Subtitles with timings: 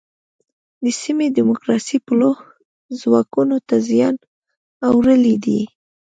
[0.83, 2.43] د سیمې دیموکراسي پلوو
[2.99, 4.15] ځواکونو ته زیان
[4.89, 5.61] اړولی دی.